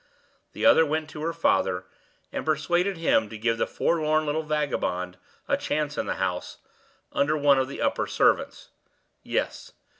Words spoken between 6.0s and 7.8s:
the house, under one of